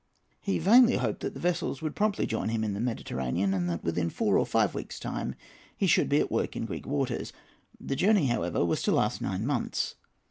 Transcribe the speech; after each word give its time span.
He 0.41 0.57
vainly 0.57 0.95
hoped 0.97 1.19
that 1.19 1.35
the 1.35 1.39
vessels 1.39 1.79
would 1.83 1.95
promptly 1.95 2.25
join 2.25 2.49
him 2.49 2.63
in 2.63 2.73
the 2.73 2.79
Mediterranean, 2.79 3.53
and 3.53 3.69
that 3.69 3.83
within 3.83 4.09
four 4.09 4.35
or 4.35 4.47
five 4.47 4.73
weeks' 4.73 4.99
time 4.99 5.35
he 5.77 5.85
should 5.85 6.09
be 6.09 6.19
at 6.19 6.31
work 6.31 6.55
in 6.55 6.65
Greek 6.65 6.87
waters. 6.87 7.31
The 7.79 7.95
journey, 7.95 8.25
however, 8.25 8.65
was 8.65 8.81
to 8.81 8.91
last 8.91 9.21
nine 9.21 9.45
months. 9.45 9.97